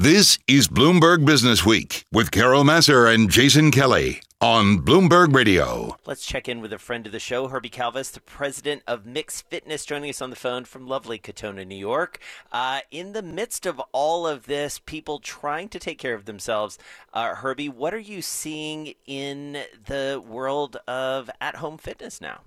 This 0.00 0.38
is 0.48 0.66
Bloomberg 0.66 1.26
Business 1.26 1.66
Week 1.66 2.06
with 2.10 2.30
Carol 2.30 2.64
Massar 2.64 3.06
and 3.06 3.30
Jason 3.30 3.70
Kelly 3.70 4.22
on 4.40 4.78
Bloomberg 4.78 5.34
Radio. 5.34 5.94
Let's 6.06 6.24
check 6.24 6.48
in 6.48 6.62
with 6.62 6.72
a 6.72 6.78
friend 6.78 7.04
of 7.04 7.12
the 7.12 7.20
show, 7.20 7.48
Herbie 7.48 7.68
Calves, 7.68 8.10
the 8.10 8.22
president 8.22 8.82
of 8.86 9.04
MYX 9.04 9.42
Fitness, 9.42 9.84
joining 9.84 10.08
us 10.08 10.22
on 10.22 10.30
the 10.30 10.36
phone 10.36 10.64
from 10.64 10.86
lovely 10.86 11.18
Katonah, 11.18 11.66
New 11.66 11.76
York. 11.76 12.18
Uh, 12.50 12.80
in 12.90 13.12
the 13.12 13.20
midst 13.20 13.66
of 13.66 13.78
all 13.92 14.26
of 14.26 14.46
this, 14.46 14.78
people 14.78 15.18
trying 15.18 15.68
to 15.68 15.78
take 15.78 15.98
care 15.98 16.14
of 16.14 16.24
themselves, 16.24 16.78
uh, 17.12 17.34
Herbie, 17.34 17.68
what 17.68 17.92
are 17.92 17.98
you 17.98 18.22
seeing 18.22 18.94
in 19.06 19.64
the 19.84 20.24
world 20.26 20.78
of 20.88 21.28
at 21.42 21.56
home 21.56 21.76
fitness 21.76 22.22
now? 22.22 22.40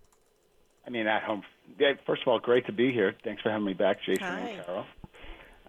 I 0.87 0.89
mean, 0.89 1.05
at 1.05 1.21
home. 1.21 1.43
First 2.07 2.23
of 2.23 2.29
all, 2.29 2.39
great 2.39 2.65
to 2.65 2.71
be 2.71 2.91
here. 2.91 3.13
Thanks 3.23 3.43
for 3.43 3.51
having 3.51 3.67
me 3.67 3.73
back, 3.73 3.97
Jason 4.03 4.23
Hi. 4.23 4.39
and 4.39 4.65
Carol 4.65 4.85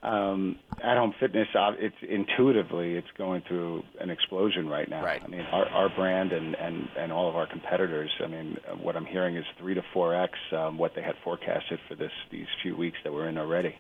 um, 0.05 0.59
at-home 0.83 1.15
fitness, 1.19 1.49
uh, 1.59 1.73
it's 1.79 1.97
intuitively 2.03 2.95
it's 2.95 3.09
going 3.17 3.43
through 3.49 3.83
an 4.01 4.11
explosion 4.11 4.69
right 4.69 4.89
now. 4.89 5.03
Right. 5.03 5.23
I 5.25 5.27
mean, 5.27 5.41
our, 5.41 5.67
our 5.67 5.89
brand 5.89 6.33
and, 6.33 6.55
and, 6.55 6.89
and 6.99 7.13
all 7.13 7.29
of 7.29 7.37
our 7.37 7.47
competitors. 7.47 8.11
I 8.23 8.27
mean, 8.27 8.59
what 8.81 8.97
I'm 8.97 9.07
hearing 9.07 9.37
is 9.37 9.45
three 9.59 9.75
to 9.75 9.83
four 9.93 10.15
x 10.15 10.33
um, 10.53 10.77
what 10.79 10.95
they 10.95 11.03
had 11.03 11.15
forecasted 11.25 11.79
for 11.89 11.95
this 11.95 12.13
these 12.31 12.47
few 12.63 12.77
weeks 12.77 12.99
that 13.05 13.13
we're 13.13 13.29
in 13.29 13.39
already. 13.39 13.77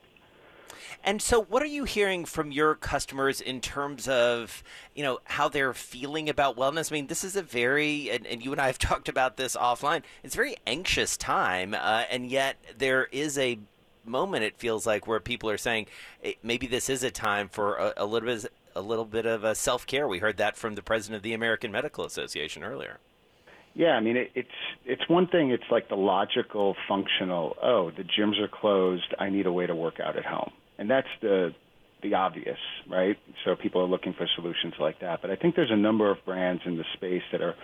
And 1.03 1.21
so, 1.21 1.43
what 1.43 1.63
are 1.63 1.67
you 1.67 1.85
hearing 1.85 2.25
from 2.25 2.51
your 2.51 2.75
customers 2.75 3.41
in 3.41 3.61
terms 3.61 4.09
of, 4.09 4.63
you 4.95 5.03
know, 5.03 5.19
how 5.25 5.49
they're 5.49 5.75
feeling 5.75 6.29
about 6.29 6.57
wellness? 6.57 6.91
I 6.91 6.95
mean, 6.95 7.09
this 7.09 7.25
is 7.25 7.37
a 7.37 7.43
very, 7.43 8.11
and, 8.11 8.27
and 8.27 8.43
you 8.43 8.53
and 8.53 8.61
I 8.61 8.67
have 8.67 8.79
talked 8.91 9.09
about 9.09 9.37
this 9.37 9.57
offline. 9.57 10.03
It's 10.23 10.35
a 10.35 10.37
very 10.37 10.57
anxious 10.67 11.17
time, 11.17 11.75
uh, 11.75 12.05
and 12.11 12.27
yet 12.27 12.57
there 12.79 13.07
is 13.13 13.37
a 13.39 13.59
moment 14.05 14.45
it 14.45 14.57
feels 14.57 14.87
like 14.87 15.07
where 15.07 15.21
people 15.21 15.51
are 15.51 15.59
saying 15.59 15.87
eh, 16.23 16.33
maybe 16.43 16.67
this 16.67 16.89
is 16.89 17.03
a 17.03 17.11
time 17.11 17.49
for 17.49 17.77
a, 17.77 17.93
a 17.99 18.07
little 18.07 18.29
bit 18.29 18.53
a 18.77 18.81
little 18.81 19.05
bit 19.05 19.27
of 19.27 19.45
a 19.45 19.55
self 19.55 19.87
care. 19.87 20.09
We 20.09 20.19
heard 20.19 20.37
that 20.39 20.57
from 20.57 20.75
the 20.75 20.83
president 20.83 21.17
of 21.17 21.23
the 21.23 21.33
American 21.33 21.71
Medical 21.71 22.05
Association 22.05 22.63
earlier. 22.63 22.99
Yeah, 23.75 23.93
I 23.93 24.01
mean 24.01 24.17
it, 24.17 24.31
it's 24.35 24.49
it's 24.85 25.09
one 25.09 25.27
thing. 25.27 25.51
It's 25.51 25.65
like 25.71 25.89
the 25.89 25.97
logical, 25.97 26.77
functional. 26.89 27.57
Oh, 27.63 27.91
the 27.91 28.05
gyms 28.05 28.41
are 28.41 28.49
closed. 28.49 29.15
I 29.19 29.31
need 29.31 29.47
a 29.47 29.53
way 29.53 29.67
to 29.67 29.75
work 29.75 30.01
out 30.01 30.17
at 30.17 30.25
home, 30.25 30.53
and 30.79 30.89
that's 30.89 31.09
the 31.21 31.55
the 32.03 32.15
obvious, 32.15 32.59
right? 32.89 33.17
So 33.45 33.57
people 33.57 33.81
are 33.81 33.87
looking 33.87 34.13
for 34.13 34.29
solutions 34.37 34.75
like 34.79 35.01
that. 35.01 35.23
But 35.23 35.31
I 35.31 35.37
think 35.37 35.57
there's 35.57 35.73
a 35.73 35.77
number 35.77 36.11
of 36.11 36.19
brands 36.25 36.63
in 36.67 36.77
the 36.77 36.85
space 36.95 37.23
that 37.33 37.41
are 37.41 37.55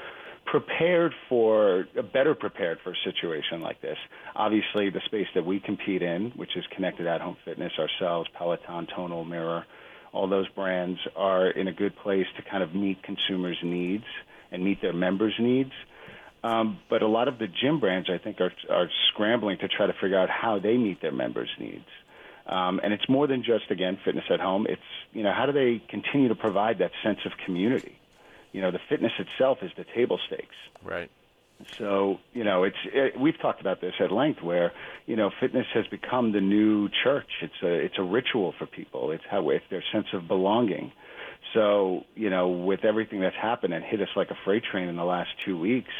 prepared 0.50 1.14
for 1.28 1.86
better 2.12 2.34
prepared 2.34 2.78
for 2.82 2.90
a 2.90 2.96
situation 3.04 3.60
like 3.60 3.80
this. 3.80 3.96
Obviously, 4.34 4.90
the 4.90 5.00
space 5.06 5.28
that 5.36 5.46
we 5.46 5.60
compete 5.60 6.02
in, 6.02 6.32
which 6.34 6.56
is 6.56 6.64
connected 6.74 7.06
at 7.06 7.20
home 7.20 7.36
fitness, 7.44 7.72
ourselves, 7.78 8.28
Peloton, 8.36 8.88
Tonal, 8.94 9.24
Mirror, 9.24 9.64
all 10.12 10.28
those 10.28 10.48
brands 10.48 10.98
are 11.14 11.48
in 11.50 11.68
a 11.68 11.72
good 11.72 11.94
place 11.96 12.26
to 12.36 12.42
kind 12.50 12.64
of 12.64 12.74
meet 12.74 13.00
consumers' 13.04 13.58
needs 13.62 14.04
and 14.50 14.64
meet 14.64 14.82
their 14.82 14.92
members' 14.92 15.34
needs. 15.38 15.70
Um, 16.42 16.80
but 16.88 17.02
a 17.02 17.06
lot 17.06 17.28
of 17.28 17.38
the 17.38 17.46
gym 17.46 17.78
brands, 17.78 18.08
I 18.12 18.18
think, 18.18 18.40
are, 18.40 18.52
are 18.68 18.88
scrambling 19.12 19.58
to 19.58 19.68
try 19.68 19.86
to 19.86 19.92
figure 20.00 20.18
out 20.18 20.30
how 20.30 20.58
they 20.58 20.76
meet 20.76 21.00
their 21.00 21.12
members' 21.12 21.50
needs. 21.60 21.86
Um, 22.46 22.80
and 22.82 22.92
it's 22.92 23.08
more 23.08 23.28
than 23.28 23.44
just 23.44 23.70
again 23.70 23.98
fitness 24.04 24.24
at 24.32 24.40
home. 24.40 24.66
It's 24.68 24.82
you 25.12 25.22
know 25.22 25.32
how 25.32 25.46
do 25.46 25.52
they 25.52 25.80
continue 25.88 26.28
to 26.28 26.34
provide 26.34 26.78
that 26.78 26.90
sense 27.04 27.18
of 27.24 27.32
community? 27.44 27.99
You 28.52 28.60
know, 28.60 28.70
the 28.70 28.80
fitness 28.88 29.12
itself 29.18 29.58
is 29.62 29.70
the 29.76 29.84
table 29.94 30.18
stakes. 30.26 30.56
Right. 30.84 31.10
So, 31.78 32.18
you 32.32 32.44
know, 32.44 32.64
it's 32.64 32.76
it, 32.86 33.20
we've 33.20 33.38
talked 33.38 33.60
about 33.60 33.80
this 33.80 33.92
at 34.00 34.10
length 34.10 34.42
where, 34.42 34.72
you 35.06 35.16
know, 35.16 35.30
fitness 35.40 35.66
has 35.74 35.86
become 35.88 36.32
the 36.32 36.40
new 36.40 36.88
church. 37.04 37.28
It's 37.42 37.62
a 37.62 37.72
it's 37.72 37.98
a 37.98 38.02
ritual 38.02 38.54
for 38.58 38.66
people. 38.66 39.10
It's 39.10 39.24
how 39.30 39.50
it's 39.50 39.64
their 39.70 39.84
sense 39.92 40.06
of 40.14 40.26
belonging. 40.26 40.92
So, 41.54 42.04
you 42.14 42.30
know, 42.30 42.48
with 42.48 42.84
everything 42.84 43.20
that's 43.20 43.36
happened 43.36 43.74
and 43.74 43.84
hit 43.84 44.00
us 44.00 44.08
like 44.16 44.30
a 44.30 44.36
freight 44.44 44.62
train 44.70 44.88
in 44.88 44.96
the 44.96 45.04
last 45.04 45.30
2 45.46 45.58
weeks, 45.58 45.90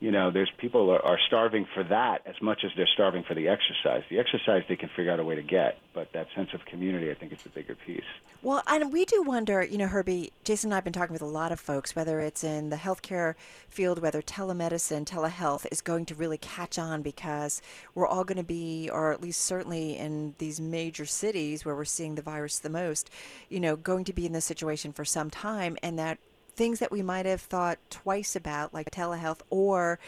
you 0.00 0.10
know, 0.10 0.30
there's 0.30 0.50
people 0.56 0.90
are, 0.90 1.04
are 1.04 1.18
starving 1.26 1.66
for 1.74 1.84
that 1.84 2.22
as 2.26 2.34
much 2.40 2.62
as 2.64 2.70
they're 2.74 2.88
starving 2.94 3.22
for 3.22 3.34
the 3.34 3.48
exercise. 3.48 4.02
The 4.08 4.18
exercise 4.18 4.62
they 4.66 4.76
can 4.76 4.88
figure 4.96 5.12
out 5.12 5.20
a 5.20 5.24
way 5.24 5.34
to 5.34 5.42
get, 5.42 5.78
but 5.92 6.10
that 6.14 6.26
sense 6.34 6.48
of 6.54 6.64
community, 6.64 7.10
I 7.10 7.14
think, 7.14 7.32
is 7.32 7.42
the 7.42 7.50
bigger 7.50 7.76
piece. 7.86 8.02
Well, 8.42 8.62
and 8.66 8.90
we 8.90 9.04
do 9.04 9.22
wonder, 9.22 9.62
you 9.62 9.76
know, 9.76 9.86
Herbie, 9.86 10.32
Jason 10.42 10.68
and 10.68 10.74
I 10.74 10.76
have 10.78 10.84
been 10.84 10.94
talking 10.94 11.12
with 11.12 11.20
a 11.20 11.26
lot 11.26 11.52
of 11.52 11.60
folks, 11.60 11.94
whether 11.94 12.18
it's 12.20 12.42
in 12.42 12.70
the 12.70 12.76
healthcare 12.76 13.34
field, 13.68 14.00
whether 14.00 14.22
telemedicine, 14.22 15.04
telehealth 15.04 15.66
is 15.70 15.82
going 15.82 16.06
to 16.06 16.14
really 16.14 16.38
catch 16.38 16.78
on 16.78 17.02
because 17.02 17.60
we're 17.94 18.06
all 18.06 18.24
going 18.24 18.38
to 18.38 18.42
be, 18.42 18.88
or 18.90 19.12
at 19.12 19.20
least 19.20 19.42
certainly 19.42 19.98
in 19.98 20.34
these 20.38 20.62
major 20.62 21.04
cities 21.04 21.66
where 21.66 21.76
we're 21.76 21.84
seeing 21.84 22.14
the 22.14 22.22
virus 22.22 22.58
the 22.58 22.70
most, 22.70 23.10
you 23.50 23.60
know, 23.60 23.76
going 23.76 24.04
to 24.04 24.14
be 24.14 24.24
in 24.24 24.32
this 24.32 24.46
situation 24.46 24.94
for 24.94 25.04
some 25.04 25.28
time, 25.28 25.76
and 25.82 25.98
that 25.98 26.18
things 26.60 26.78
that 26.78 26.92
we 26.92 27.00
might 27.00 27.24
have 27.24 27.40
thought 27.40 27.78
twice 27.88 28.36
about, 28.36 28.74
like 28.74 28.90
telehealth 28.90 29.40
or, 29.48 29.98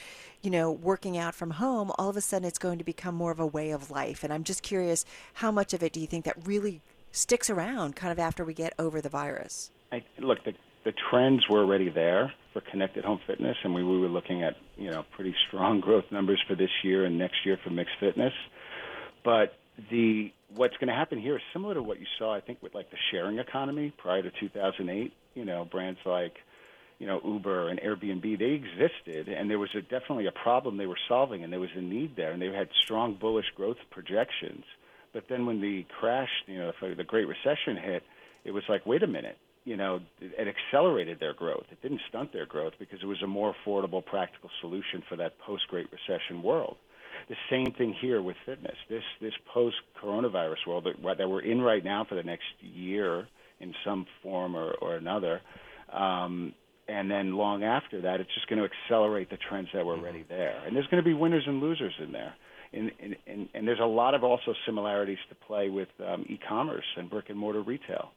you 0.43 0.51
know, 0.51 0.71
working 0.71 1.17
out 1.17 1.35
from 1.35 1.53
home, 1.53 1.91
all 1.97 2.11
of 2.11 2.17
a 2.19 2.21
sudden 2.21 2.47
it's 2.47 2.59
going 2.59 2.77
to 2.77 2.85
become 2.85 3.15
more 3.15 3.31
of 3.31 3.41
a 3.41 3.47
way 3.47 3.71
of 3.71 3.91
life. 3.91 4.23
And 4.23 4.31
I'm 4.31 4.45
just 4.45 4.63
curious, 4.63 5.07
how 5.33 5.51
much 5.51 5.73
of 5.73 5.83
it 5.83 5.95
do 5.95 6.01
you 6.01 6.07
think 6.07 6.27
that 6.27 6.37
really 6.47 6.83
sticks 7.11 7.49
around 7.49 7.97
kind 7.97 8.13
of 8.13 8.19
after 8.19 8.45
we 8.45 8.53
get 8.53 8.75
over 8.79 9.01
the 9.01 9.09
virus? 9.09 9.71
I, 9.93 10.05
look, 10.19 10.45
the, 10.45 10.53
the 10.85 10.93
trends 11.09 11.49
were 11.49 11.61
already 11.61 11.89
there 11.89 12.35
for 12.53 12.61
connected 12.71 13.03
home 13.03 13.21
fitness, 13.27 13.57
and 13.65 13.73
we, 13.73 13.83
we 13.83 13.99
were 13.99 14.11
looking 14.11 14.43
at, 14.43 14.57
you 14.77 14.91
know, 14.91 15.05
pretty 15.17 15.35
strong 15.49 15.81
growth 15.87 16.05
numbers 16.11 16.45
for 16.47 16.55
this 16.55 16.85
year 16.85 17.07
and 17.07 17.17
next 17.17 17.47
year 17.47 17.59
for 17.65 17.71
mixed 17.71 17.95
fitness. 17.99 18.35
But 19.25 19.55
the 19.91 20.33
what's 20.55 20.77
going 20.77 20.89
to 20.89 20.95
happen 20.95 21.21
here 21.21 21.37
is 21.37 21.43
similar 21.53 21.75
to 21.75 21.83
what 21.83 21.99
you 21.99 22.07
saw, 22.19 22.35
I 22.35 22.41
think, 22.41 22.63
with 22.63 22.75
like 22.75 22.91
the 22.91 22.99
sharing 23.11 23.39
economy 23.39 23.93
prior 23.97 24.23
to 24.23 24.31
2008 24.31 25.13
you 25.35 25.45
know, 25.45 25.65
brands 25.65 26.01
like, 26.05 26.35
you 26.99 27.07
know, 27.07 27.21
Uber 27.25 27.69
and 27.69 27.81
Airbnb, 27.81 28.39
they 28.39 28.53
existed, 28.53 29.29
and 29.29 29.51
there 29.51 29.59
was 29.59 29.71
a, 29.75 29.83
definitely 29.83 30.27
a 30.27 30.33
problem 30.33 30.77
they 30.77 30.87
were 30.87 30.99
solving, 31.09 31.43
and 31.43 31.53
there 31.53 31.61
was 31.61 31.71
a 31.75 31.81
need 31.81 32.17
there, 32.17 32.33
and 32.33 32.41
they 32.41 32.47
had 32.47 32.69
strong 32.85 33.15
bullish 33.15 33.51
growth 33.57 33.79
projections. 33.91 34.65
But 35.13 35.25
then 35.29 35.47
when 35.47 35.61
the 35.61 35.85
crash, 35.99 36.31
you 36.47 36.59
know, 36.59 36.73
the 36.81 37.05
Great 37.05 37.27
Recession 37.27 37.77
hit, 37.77 38.03
it 38.45 38.53
was 38.53 38.63
like, 38.69 38.87
wait 38.87 39.03
a 39.03 39.07
minute, 39.07 39.37
you 39.65 39.77
know, 39.77 40.01
it 40.21 40.49
accelerated 40.49 41.21
their 41.21 41.35
growth. 41.35 41.65
It 41.71 41.83
didn't 41.83 42.01
stunt 42.09 42.33
their 42.33 42.47
growth 42.47 42.75
because 42.79 43.01
it 43.03 43.07
was 43.07 43.23
a 43.23 43.27
more 43.27 43.55
affordable, 43.55 44.05
practical 44.05 44.51
solution 44.61 45.03
for 45.09 45.17
that 45.17 45.39
post-Great 45.39 45.89
Recession 45.93 46.43
world. 46.43 46.77
The 47.29 47.37
same 47.51 47.73
thing 47.79 47.95
here 48.01 48.21
with 48.21 48.37
fitness. 48.45 48.77
This 48.89 49.03
this 49.21 49.33
post-coronavirus 49.55 50.67
world 50.67 50.85
that, 50.85 51.19
that 51.19 51.29
we're 51.29 51.41
in 51.43 51.61
right 51.61 51.85
now 51.85 52.05
for 52.09 52.15
the 52.15 52.23
next 52.23 52.45
year 52.61 53.27
in 53.61 53.75
some 53.85 54.07
form 54.23 54.57
or, 54.57 54.73
or 54.83 54.97
another. 54.97 55.41
Um, 55.93 56.55
and 56.89 57.11
then 57.11 57.37
long 57.37 57.63
after 57.63 58.03
that, 58.03 58.21
it's 58.21 58.35
just 58.35 58.49
going 58.49 58.59
to 58.59 58.69
accelerate 58.69 59.31
the 59.31 59.39
trends 59.49 59.69
that 59.73 59.87
were 59.87 59.97
already 59.97 60.25
there. 60.29 60.63
And 60.67 60.75
there's 60.75 60.87
going 60.89 61.03
to 61.03 61.09
be 61.09 61.15
winners 61.15 61.45
and 61.47 61.61
losers 61.61 61.95
in 62.03 62.13
there. 62.13 62.35
And, 62.73 62.91
and, 63.01 63.17
and, 63.27 63.49
and 63.55 63.69
there's 63.69 63.81
a 63.81 63.87
lot 63.87 64.15
of 64.15 64.25
also 64.25 64.53
similarities 64.67 65.19
to 65.29 65.35
play 65.47 65.69
with 65.69 65.89
um, 66.07 66.27
e-commerce 66.29 66.85
and 66.97 67.09
brick 67.09 67.27
and 67.29 67.39
mortar 67.39 67.63
retail. 67.63 68.11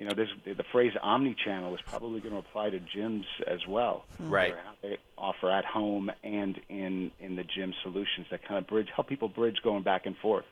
You 0.00 0.06
know, 0.06 0.14
there's, 0.14 0.32
the 0.46 0.64
phrase 0.72 0.92
omni-channel 1.02 1.74
is 1.74 1.80
probably 1.86 2.20
going 2.20 2.32
to 2.32 2.38
apply 2.38 2.70
to 2.70 2.80
gyms 2.80 3.26
as 3.46 3.66
well. 3.68 4.06
Hmm. 4.16 4.30
Right. 4.30 4.54
How 4.54 4.72
they 4.80 4.96
offer 5.18 5.50
at 5.50 5.66
home 5.66 6.10
and 6.24 6.58
in 6.70 7.10
in 7.20 7.36
the 7.36 7.44
gym 7.44 7.74
solutions 7.82 8.26
that 8.30 8.42
kind 8.42 8.56
of 8.56 8.66
bridge 8.66 8.88
help 8.96 9.10
people 9.10 9.28
bridge 9.28 9.58
going 9.62 9.82
back 9.82 10.06
and 10.06 10.16
forth. 10.16 10.46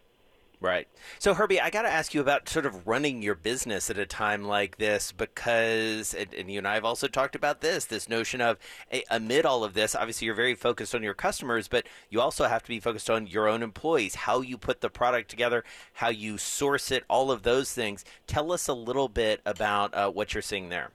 Right. 0.61 0.89
So, 1.21 1.35
Herbie, 1.35 1.61
I 1.61 1.71
got 1.71 1.83
to 1.83 1.89
ask 1.89 2.15
you 2.15 2.21
about 2.21 2.49
sort 2.49 2.67
of 2.67 2.85
running 2.85 3.23
your 3.23 3.37
business 3.37 3.91
at 3.91 3.99
a 3.99 4.05
time 4.05 4.43
like 4.43 4.77
this 4.79 5.13
because, 5.13 6.15
and, 6.15 6.35
and 6.35 6.51
you 6.51 6.59
and 6.59 6.67
I 6.67 6.75
have 6.75 6.85
also 6.85 7.07
talked 7.07 7.37
about 7.37 7.61
this 7.61 7.85
this 7.85 8.09
notion 8.09 8.41
of 8.41 8.59
amid 9.09 9.47
all 9.47 9.63
of 9.63 9.75
this, 9.75 9.95
obviously 9.95 10.27
you're 10.27 10.35
very 10.35 10.57
focused 10.57 10.97
on 10.97 11.03
your 11.05 11.15
customers, 11.15 11.69
but 11.69 11.87
you 12.11 12.21
also 12.21 12.49
have 12.49 12.65
to 12.65 12.69
be 12.69 12.81
focused 12.81 13.09
on 13.09 13.29
your 13.29 13.47
own 13.47 13.63
employees, 13.63 14.17
how 14.17 14.41
you 14.41 14.59
put 14.59 14.81
the 14.81 14.91
product 14.91 15.31
together, 15.31 15.63
how 15.95 16.09
you 16.09 16.37
source 16.39 16.91
it, 16.91 17.05
all 17.09 17.31
of 17.31 17.45
those 17.45 17.73
things. 17.73 18.05
Tell 18.27 18.51
us 18.51 18.67
a 18.67 18.75
little 18.75 19.09
bit 19.09 19.41
about 19.47 19.95
uh, 19.95 20.11
what 20.11 20.35
you're 20.35 20.43
seeing 20.43 20.71
there. 20.71 20.91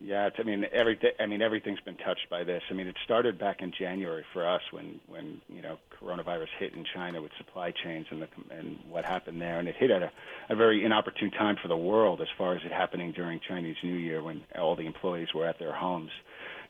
Yeah, 0.00 0.28
it's, 0.28 0.36
I 0.38 0.44
mean 0.44 0.64
everything. 0.72 1.10
I 1.18 1.26
mean 1.26 1.42
everything's 1.42 1.80
been 1.80 1.96
touched 1.96 2.30
by 2.30 2.44
this. 2.44 2.62
I 2.70 2.74
mean 2.74 2.86
it 2.86 2.94
started 3.04 3.38
back 3.38 3.62
in 3.62 3.72
January 3.76 4.24
for 4.32 4.48
us 4.48 4.62
when 4.70 5.00
when 5.08 5.40
you 5.48 5.60
know 5.60 5.78
coronavirus 6.00 6.46
hit 6.60 6.72
in 6.74 6.84
China 6.94 7.20
with 7.20 7.32
supply 7.36 7.72
chains 7.72 8.06
and 8.10 8.22
the 8.22 8.28
and 8.56 8.78
what 8.88 9.04
happened 9.04 9.40
there, 9.40 9.58
and 9.58 9.66
it 9.66 9.74
hit 9.76 9.90
at 9.90 10.02
a, 10.02 10.12
a 10.50 10.54
very 10.54 10.84
inopportune 10.84 11.32
time 11.32 11.56
for 11.60 11.66
the 11.66 11.76
world 11.76 12.20
as 12.20 12.28
far 12.36 12.54
as 12.54 12.62
it 12.64 12.70
happening 12.70 13.10
during 13.10 13.40
Chinese 13.48 13.76
New 13.82 13.96
Year 13.96 14.22
when 14.22 14.42
all 14.56 14.76
the 14.76 14.86
employees 14.86 15.28
were 15.34 15.46
at 15.46 15.58
their 15.58 15.74
homes. 15.74 16.10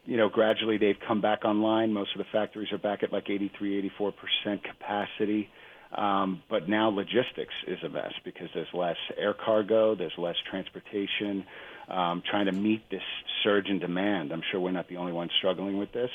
You 0.07 0.17
know, 0.17 0.31
gradually 0.31 0.79
they've 0.79 0.97
come 1.07 1.21
back 1.21 1.45
online. 1.45 1.93
Most 1.93 2.13
of 2.15 2.19
the 2.19 2.27
factories 2.33 2.73
are 2.73 2.79
back 2.79 3.03
at 3.03 3.13
like 3.13 3.29
83, 3.29 3.79
84 3.79 4.13
percent 4.13 4.65
capacity. 4.65 5.51
Um, 5.97 6.43
but 6.51 6.69
now 6.69 6.91
logistics 6.91 7.55
is 7.67 7.79
a 7.83 7.89
mess 7.89 8.13
because 8.23 8.49
there's 8.55 8.69
less 8.75 8.97
air 9.19 9.35
cargo, 9.35 9.95
there's 9.95 10.13
less 10.19 10.37
transportation 10.51 11.47
um, 11.89 12.23
trying 12.29 12.47
to 12.47 12.53
meet 12.53 12.89
this 12.91 13.03
surge 13.43 13.69
in 13.69 13.79
demand. 13.79 14.33
I'm 14.33 14.43
sure 14.51 14.61
we're 14.61 14.71
not 14.71 14.89
the 14.89 14.97
only 14.97 15.13
ones 15.13 15.31
struggling 15.39 15.79
with 15.79 15.93
this. 15.93 16.11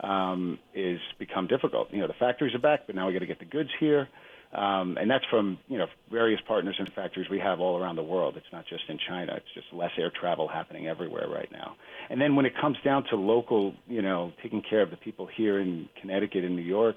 Um, 0.00 0.58
is 0.74 0.98
become 1.20 1.46
difficult. 1.46 1.88
You 1.92 2.00
know, 2.00 2.08
the 2.08 2.14
factories 2.14 2.52
are 2.54 2.58
back, 2.58 2.80
but 2.86 2.96
now 2.96 3.06
we 3.06 3.12
got 3.12 3.20
to 3.20 3.26
get 3.26 3.38
the 3.38 3.44
goods 3.44 3.70
here. 3.78 4.08
Um, 4.54 4.96
and 5.00 5.10
that's 5.10 5.24
from 5.30 5.58
you 5.66 5.78
know 5.78 5.86
various 6.10 6.40
partners 6.46 6.76
and 6.78 6.88
factories 6.94 7.28
we 7.28 7.40
have 7.40 7.58
all 7.58 7.76
around 7.76 7.96
the 7.96 8.04
world. 8.04 8.36
It's 8.36 8.46
not 8.52 8.64
just 8.68 8.84
in 8.88 8.98
China. 9.08 9.34
It's 9.36 9.52
just 9.52 9.66
less 9.72 9.90
air 9.98 10.12
travel 10.18 10.46
happening 10.46 10.86
everywhere 10.86 11.28
right 11.28 11.50
now. 11.50 11.74
And 12.08 12.20
then 12.20 12.36
when 12.36 12.46
it 12.46 12.52
comes 12.60 12.76
down 12.84 13.04
to 13.10 13.16
local, 13.16 13.74
you 13.88 14.02
know, 14.02 14.32
taking 14.42 14.62
care 14.68 14.82
of 14.82 14.90
the 14.90 14.96
people 14.96 15.28
here 15.36 15.58
in 15.58 15.88
Connecticut 16.00 16.44
and 16.44 16.54
New 16.54 16.62
York, 16.62 16.96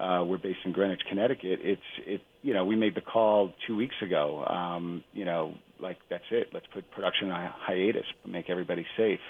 uh, 0.00 0.24
we're 0.24 0.38
based 0.38 0.60
in 0.64 0.72
Greenwich, 0.72 1.02
Connecticut. 1.08 1.60
It's 1.62 1.82
it 2.06 2.20
you 2.42 2.54
know 2.54 2.64
we 2.64 2.76
made 2.76 2.94
the 2.94 3.00
call 3.00 3.52
two 3.66 3.76
weeks 3.76 3.96
ago. 4.02 4.44
Um, 4.44 5.04
you 5.12 5.24
know, 5.24 5.54
like 5.80 5.98
that's 6.08 6.24
it. 6.30 6.48
Let's 6.52 6.66
put 6.72 6.90
production 6.90 7.30
on 7.30 7.50
hiatus, 7.66 8.06
make 8.26 8.50
everybody 8.50 8.86
safe 8.96 9.20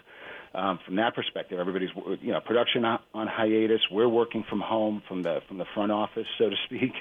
um, 0.55 0.81
from 0.85 0.97
that 0.97 1.15
perspective, 1.15 1.61
everybody's 1.61 1.91
you 2.21 2.33
know 2.33 2.41
production 2.41 2.85
on 2.85 3.27
hiatus. 3.29 3.81
We're 3.91 4.09
working 4.09 4.45
from 4.49 4.61
home, 4.61 5.03
from 5.07 5.23
the 5.23 5.39
from 5.47 5.59
the 5.59 5.65
front 5.75 5.93
office, 5.93 6.27
so 6.39 6.51
to 6.51 6.57
speak, 6.67 6.93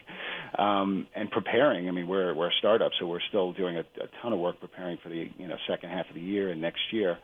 um, 0.57 1.07
and 1.15 1.31
preparing. 1.31 1.87
I 1.87 1.91
mean, 1.91 2.07
we're 2.07 2.33
we're 2.35 2.49
a 2.49 2.57
startup, 2.59 2.91
so 2.99 3.07
we're 3.07 3.21
still 3.27 3.53
doing 3.53 3.77
a, 3.77 3.81
a 3.81 4.07
ton 4.21 4.33
of 4.33 4.39
work 4.39 4.59
preparing 4.59 4.99
for 5.01 5.09
the 5.09 5.29
you 5.37 5.47
know 5.47 5.55
second 5.67 5.89
half 5.89 6.07
of 6.09 6.15
the 6.15 6.21
year 6.21 6.51
and 6.51 6.61
next 6.61 6.81
year. 6.91 7.17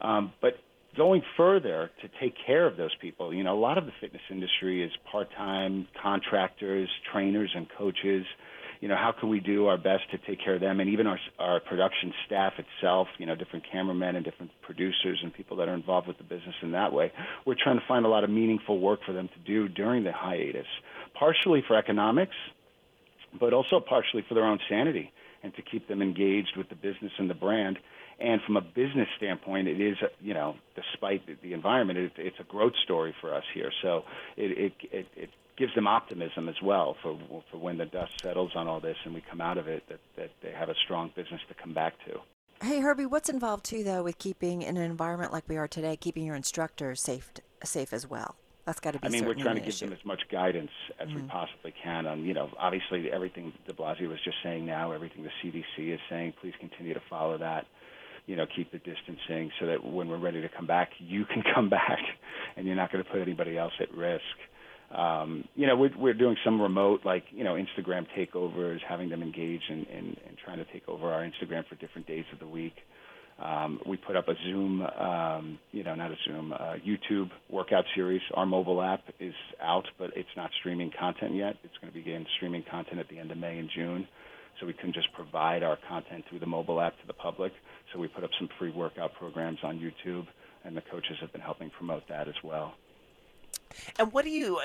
Um, 0.00 0.32
but 0.40 0.54
going 0.96 1.22
further 1.36 1.90
to 2.02 2.08
take 2.20 2.34
care 2.46 2.66
of 2.66 2.76
those 2.76 2.94
people, 3.00 3.32
you 3.34 3.44
know, 3.44 3.54
a 3.54 3.58
lot 3.58 3.78
of 3.78 3.86
the 3.86 3.92
fitness 4.00 4.22
industry 4.30 4.82
is 4.82 4.90
part-time 5.10 5.86
contractors, 6.00 6.88
trainers, 7.12 7.50
and 7.54 7.66
coaches 7.76 8.24
you 8.84 8.88
know, 8.88 8.96
how 8.96 9.12
can 9.18 9.30
we 9.30 9.40
do 9.40 9.66
our 9.66 9.78
best 9.78 10.10
to 10.10 10.18
take 10.18 10.44
care 10.44 10.56
of 10.56 10.60
them 10.60 10.78
and 10.78 10.90
even 10.90 11.06
our, 11.06 11.18
our 11.38 11.58
production 11.58 12.12
staff 12.26 12.52
itself, 12.58 13.08
you 13.16 13.24
know, 13.24 13.34
different 13.34 13.64
cameramen 13.72 14.14
and 14.14 14.22
different 14.22 14.50
producers 14.60 15.20
and 15.22 15.32
people 15.32 15.56
that 15.56 15.68
are 15.68 15.72
involved 15.72 16.06
with 16.06 16.18
the 16.18 16.24
business 16.24 16.54
in 16.60 16.72
that 16.72 16.92
way. 16.92 17.10
We're 17.46 17.56
trying 17.58 17.78
to 17.78 17.84
find 17.88 18.04
a 18.04 18.08
lot 18.10 18.24
of 18.24 18.30
meaningful 18.30 18.78
work 18.78 19.00
for 19.06 19.14
them 19.14 19.28
to 19.28 19.38
do 19.46 19.68
during 19.68 20.04
the 20.04 20.12
hiatus, 20.12 20.66
partially 21.18 21.64
for 21.66 21.78
economics, 21.78 22.34
but 23.40 23.54
also 23.54 23.80
partially 23.80 24.22
for 24.28 24.34
their 24.34 24.44
own 24.44 24.58
sanity 24.68 25.10
and 25.42 25.54
to 25.54 25.62
keep 25.62 25.88
them 25.88 26.02
engaged 26.02 26.56
with 26.58 26.68
the 26.68 26.74
business 26.74 27.12
and 27.18 27.30
the 27.30 27.34
brand. 27.34 27.78
And 28.20 28.40
from 28.42 28.56
a 28.56 28.60
business 28.60 29.08
standpoint, 29.16 29.68
it 29.68 29.80
is, 29.80 29.96
you 30.20 30.34
know, 30.34 30.54
despite 30.76 31.22
the 31.42 31.52
environment, 31.52 31.98
it, 31.98 32.12
it's 32.16 32.38
a 32.40 32.44
growth 32.44 32.74
story 32.84 33.14
for 33.20 33.34
us 33.34 33.44
here. 33.52 33.70
So 33.82 34.04
it, 34.36 34.58
it, 34.58 34.72
it, 34.92 35.06
it 35.16 35.30
gives 35.56 35.74
them 35.74 35.86
optimism 35.86 36.48
as 36.48 36.60
well 36.62 36.96
for 37.02 37.18
for 37.50 37.58
when 37.58 37.78
the 37.78 37.86
dust 37.86 38.12
settles 38.22 38.52
on 38.54 38.66
all 38.66 38.80
this 38.80 38.96
and 39.04 39.14
we 39.14 39.22
come 39.30 39.40
out 39.40 39.58
of 39.58 39.68
it 39.68 39.84
that 39.88 40.00
that 40.16 40.30
they 40.42 40.50
have 40.50 40.68
a 40.68 40.74
strong 40.84 41.10
business 41.14 41.40
to 41.48 41.54
come 41.54 41.72
back 41.72 41.94
to. 42.06 42.18
Hey 42.60 42.80
Herbie, 42.80 43.06
what's 43.06 43.28
involved 43.28 43.64
too 43.64 43.84
though 43.84 44.02
with 44.02 44.18
keeping 44.18 44.62
in 44.62 44.76
an 44.76 44.82
environment 44.82 45.32
like 45.32 45.48
we 45.48 45.56
are 45.56 45.68
today, 45.68 45.96
keeping 45.96 46.24
your 46.24 46.36
instructors 46.36 47.00
safe 47.00 47.30
safe 47.62 47.92
as 47.92 48.08
well? 48.08 48.36
That's 48.64 48.80
got 48.80 48.92
to 48.92 48.98
be. 48.98 49.06
I 49.06 49.10
mean, 49.10 49.26
we're 49.26 49.34
trying 49.34 49.56
to 49.56 49.60
give 49.60 49.68
issue. 49.68 49.86
them 49.86 49.92
as 49.92 50.04
much 50.06 50.22
guidance 50.30 50.70
as 50.98 51.08
mm-hmm. 51.08 51.16
we 51.16 51.22
possibly 51.28 51.74
can. 51.82 52.06
On 52.06 52.24
you 52.24 52.32
know, 52.32 52.50
obviously 52.58 53.10
everything 53.12 53.52
De 53.66 53.74
Blasio 53.74 54.08
was 54.08 54.18
just 54.24 54.38
saying 54.42 54.64
now, 54.64 54.92
everything 54.92 55.22
the 55.22 55.30
CDC 55.42 55.92
is 55.92 56.00
saying. 56.08 56.32
Please 56.40 56.54
continue 56.58 56.94
to 56.94 57.02
follow 57.10 57.36
that. 57.38 57.66
You 58.26 58.36
know, 58.36 58.46
keep 58.56 58.72
the 58.72 58.78
distancing 58.78 59.50
so 59.60 59.66
that 59.66 59.84
when 59.84 60.08
we're 60.08 60.18
ready 60.18 60.40
to 60.40 60.48
come 60.48 60.66
back, 60.66 60.90
you 60.98 61.24
can 61.26 61.42
come 61.54 61.68
back, 61.68 61.98
and 62.56 62.66
you're 62.66 62.76
not 62.76 62.90
going 62.90 63.04
to 63.04 63.10
put 63.10 63.20
anybody 63.20 63.58
else 63.58 63.72
at 63.80 63.92
risk 63.94 64.22
um, 64.94 65.44
you 65.56 65.66
know, 65.66 65.76
we're, 65.76 65.96
we're 65.98 66.14
doing 66.14 66.36
some 66.44 66.60
remote, 66.60 67.00
like, 67.04 67.24
you 67.30 67.42
know, 67.42 67.54
Instagram 67.54 68.06
takeovers, 68.16 68.78
having 68.88 69.08
them 69.08 69.22
engage 69.22 69.62
in, 69.68 69.84
in, 69.86 70.04
in 70.06 70.36
trying 70.44 70.58
to 70.58 70.64
take 70.72 70.88
over 70.88 71.12
our 71.12 71.22
Instagram 71.22 71.66
for 71.68 71.74
different 71.76 72.06
days 72.06 72.24
of 72.32 72.38
the 72.38 72.46
week. 72.46 72.74
Um, 73.42 73.80
we 73.84 73.96
put 73.96 74.14
up 74.14 74.28
a 74.28 74.34
Zoom, 74.44 74.82
um, 74.82 75.58
you 75.72 75.82
know, 75.82 75.96
not 75.96 76.12
a 76.12 76.16
Zoom, 76.24 76.52
uh, 76.52 76.74
YouTube 76.86 77.30
workout 77.50 77.84
series. 77.96 78.22
Our 78.34 78.46
mobile 78.46 78.80
app 78.80 79.02
is 79.18 79.34
out, 79.60 79.86
but 79.98 80.10
it's 80.14 80.28
not 80.36 80.50
streaming 80.60 80.92
content 80.96 81.34
yet. 81.34 81.56
It's 81.64 81.74
going 81.80 81.92
to 81.92 81.98
begin 81.98 82.24
streaming 82.36 82.62
content 82.70 83.00
at 83.00 83.08
the 83.08 83.18
end 83.18 83.32
of 83.32 83.38
May 83.38 83.58
and 83.58 83.68
June. 83.74 84.06
So 84.60 84.66
we 84.66 84.72
can 84.72 84.92
just 84.92 85.12
provide 85.12 85.62
our 85.62 85.78
content 85.88 86.24
through 86.28 86.38
the 86.40 86.46
mobile 86.46 86.80
app 86.80 86.98
to 87.00 87.06
the 87.06 87.12
public. 87.12 87.52
So 87.92 87.98
we 87.98 88.08
put 88.08 88.24
up 88.24 88.30
some 88.38 88.48
free 88.58 88.70
workout 88.70 89.14
programs 89.14 89.58
on 89.62 89.78
YouTube, 89.78 90.26
and 90.64 90.76
the 90.76 90.82
coaches 90.90 91.16
have 91.20 91.32
been 91.32 91.40
helping 91.40 91.70
promote 91.70 92.02
that 92.08 92.28
as 92.28 92.34
well. 92.42 92.74
And 93.98 94.12
what 94.12 94.24
do 94.24 94.30
you, 94.30 94.60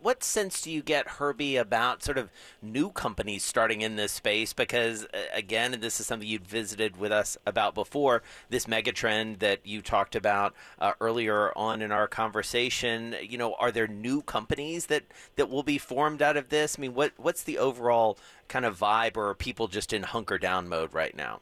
what 0.00 0.24
sense 0.24 0.62
do 0.62 0.70
you 0.70 0.82
get, 0.82 1.08
Herbie, 1.08 1.56
about 1.56 2.02
sort 2.02 2.18
of 2.18 2.30
new 2.62 2.90
companies 2.90 3.44
starting 3.44 3.82
in 3.82 3.96
this 3.96 4.12
space? 4.12 4.52
Because 4.52 5.04
uh, 5.06 5.18
again, 5.32 5.74
and 5.74 5.82
this 5.82 6.00
is 6.00 6.06
something 6.06 6.28
you'd 6.28 6.46
visited 6.46 6.96
with 6.96 7.12
us 7.12 7.36
about 7.46 7.74
before, 7.74 8.22
this 8.50 8.66
megatrend 8.66 9.38
that 9.40 9.66
you 9.66 9.82
talked 9.82 10.16
about 10.16 10.54
uh, 10.78 10.92
earlier 11.00 11.56
on 11.56 11.82
in 11.82 11.92
our 11.92 12.06
conversation. 12.06 13.14
You 13.22 13.38
know, 13.38 13.54
are 13.54 13.70
there 13.70 13.86
new 13.86 14.22
companies 14.22 14.86
that 14.86 15.04
that 15.36 15.48
will 15.48 15.62
be 15.62 15.78
formed 15.78 16.22
out 16.22 16.36
of 16.36 16.48
this? 16.48 16.76
I 16.78 16.80
mean, 16.80 16.94
what 16.94 17.12
what's 17.16 17.42
the 17.42 17.58
overall 17.58 18.18
kind 18.48 18.64
of 18.64 18.78
vibe, 18.78 19.16
or 19.16 19.28
are 19.30 19.34
people 19.34 19.68
just 19.68 19.92
in 19.92 20.02
hunker 20.02 20.38
down 20.38 20.68
mode 20.68 20.92
right 20.92 21.16
now? 21.16 21.40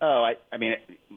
Oh, 0.00 0.24
I, 0.24 0.34
I 0.52 0.56
mean, 0.56 0.74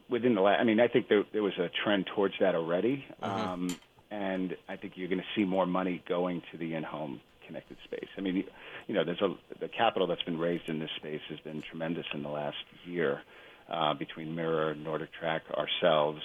within 0.10 0.36
the 0.36 0.42
last, 0.42 0.60
I 0.60 0.64
mean, 0.64 0.80
I 0.80 0.88
think 0.88 1.10
there, 1.10 1.24
there 1.34 1.42
was 1.42 1.58
a 1.58 1.70
trend 1.84 2.06
towards 2.16 2.36
that 2.40 2.54
already. 2.54 3.04
Mm-hmm. 3.22 3.50
Um, 3.50 3.76
and 4.12 4.56
I 4.70 4.76
think 4.76 4.94
you're 4.96 5.08
going 5.08 5.20
to 5.20 5.40
see 5.40 5.46
more 5.46 5.66
money 5.66 6.04
going 6.08 6.42
to 6.52 6.58
the 6.58 6.76
in-home 6.76 7.22
connected 7.46 7.78
space. 7.84 8.08
I 8.18 8.22
mean, 8.22 8.44
you 8.88 8.96
know, 8.96 9.04
there's 9.04 9.22
a 9.22 9.36
the 9.60 9.68
capital 9.68 10.08
that's 10.08 10.24
been 10.24 10.40
raised 10.40 10.68
in 10.68 10.80
this 10.80 10.90
space 10.98 11.22
has 11.30 11.40
been 11.40 11.64
tremendous 11.70 12.06
in 12.14 12.24
the 12.24 12.30
last 12.30 12.58
year 12.86 13.22
uh, 13.72 13.94
between 13.94 14.36
Mirror, 14.36 14.76
Nordic 14.76 15.10
Track, 15.14 15.44
ourselves. 15.52 16.22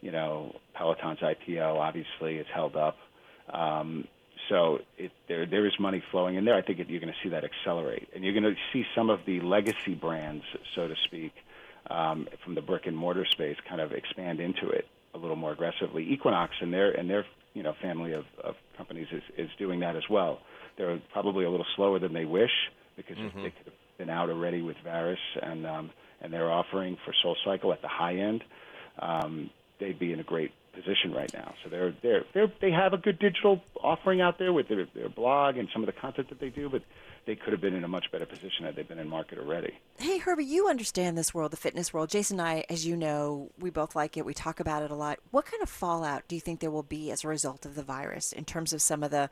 You 0.00 0.12
know, 0.12 0.56
Peloton's 0.74 1.20
IPO 1.20 1.76
obviously 1.76 2.36
is 2.36 2.46
held 2.52 2.76
up. 2.76 2.96
Um, 3.52 4.06
so 4.48 4.78
it, 4.96 5.12
there 5.28 5.46
there 5.46 5.66
is 5.66 5.72
money 5.78 6.02
flowing 6.10 6.36
in 6.36 6.44
there. 6.44 6.54
I 6.54 6.62
think 6.62 6.78
it, 6.78 6.88
you're 6.88 7.00
going 7.00 7.12
to 7.12 7.18
see 7.22 7.30
that 7.30 7.44
accelerate, 7.44 8.08
and 8.14 8.24
you're 8.24 8.32
going 8.32 8.44
to 8.44 8.56
see 8.72 8.84
some 8.94 9.10
of 9.10 9.20
the 9.26 9.40
legacy 9.40 9.94
brands, 9.94 10.44
so 10.74 10.88
to 10.88 10.94
speak, 11.04 11.32
um, 11.88 12.28
from 12.44 12.54
the 12.54 12.62
brick 12.62 12.86
and 12.86 12.96
mortar 12.96 13.26
space, 13.26 13.56
kind 13.68 13.80
of 13.80 13.92
expand 13.92 14.40
into 14.40 14.68
it 14.68 14.86
a 15.14 15.18
little 15.18 15.36
more 15.36 15.52
aggressively. 15.52 16.12
Equinox 16.12 16.52
and 16.60 16.72
their 16.72 16.92
and 16.92 17.08
their 17.08 17.24
you 17.54 17.62
know 17.62 17.74
family 17.82 18.12
of, 18.12 18.24
of 18.42 18.54
companies 18.76 19.08
is, 19.12 19.22
is 19.36 19.50
doing 19.58 19.80
that 19.80 19.96
as 19.96 20.04
well. 20.10 20.40
They're 20.76 21.00
probably 21.12 21.44
a 21.44 21.50
little 21.50 21.66
slower 21.76 21.98
than 21.98 22.12
they 22.12 22.24
wish 22.24 22.50
because 22.96 23.16
mm-hmm. 23.16 23.42
they 23.42 23.50
could 23.50 23.66
have 23.66 23.74
been 23.98 24.10
out 24.10 24.30
already 24.30 24.62
with 24.62 24.76
Variis 24.84 25.18
and 25.42 25.66
um, 25.66 25.90
and 26.20 26.32
their 26.32 26.50
offering 26.50 26.96
for 27.04 27.14
Soul 27.22 27.36
Cycle 27.44 27.72
at 27.72 27.82
the 27.82 27.88
high 27.88 28.16
end. 28.16 28.44
Um, 28.98 29.50
they'd 29.78 29.98
be 29.98 30.12
in 30.12 30.20
a 30.20 30.24
great 30.24 30.52
position 30.72 31.12
right 31.12 31.32
now. 31.32 31.54
So 31.62 31.70
they're 31.70 31.94
they're, 32.02 32.24
they're 32.32 32.52
they 32.60 32.70
have 32.70 32.92
a 32.92 32.98
good 32.98 33.18
digital 33.18 33.62
offering 33.82 34.20
out 34.20 34.38
there 34.38 34.52
with 34.52 34.68
their, 34.68 34.86
their 34.94 35.08
blog 35.08 35.56
and 35.56 35.68
some 35.72 35.82
of 35.82 35.86
the 35.86 35.92
content 35.92 36.28
that 36.28 36.40
they 36.40 36.48
do, 36.48 36.68
but 36.68 36.82
they 37.26 37.36
could 37.36 37.52
have 37.52 37.60
been 37.60 37.74
in 37.74 37.84
a 37.84 37.88
much 37.88 38.10
better 38.10 38.26
position 38.26 38.64
had 38.64 38.76
they 38.76 38.82
been 38.82 38.98
in 38.98 39.08
market 39.08 39.38
already. 39.38 39.78
Hey, 39.98 40.18
Herbie, 40.18 40.44
you 40.44 40.68
understand 40.68 41.18
this 41.18 41.34
world, 41.34 41.52
the 41.52 41.56
fitness 41.56 41.92
world. 41.92 42.08
Jason 42.08 42.40
and 42.40 42.48
I, 42.48 42.64
as 42.68 42.86
you 42.86 42.96
know, 42.96 43.50
we 43.58 43.70
both 43.70 43.94
like 43.94 44.16
it. 44.16 44.24
We 44.24 44.34
talk 44.34 44.60
about 44.60 44.82
it 44.82 44.90
a 44.90 44.94
lot. 44.94 45.18
What 45.30 45.44
kind 45.44 45.62
of 45.62 45.68
fallout 45.68 46.26
do 46.28 46.34
you 46.34 46.40
think 46.40 46.60
there 46.60 46.70
will 46.70 46.82
be 46.82 47.10
as 47.10 47.24
a 47.24 47.28
result 47.28 47.66
of 47.66 47.74
the 47.74 47.82
virus 47.82 48.32
in 48.32 48.44
terms 48.44 48.72
of 48.72 48.80
some 48.80 49.02
of 49.02 49.10
the 49.10 49.28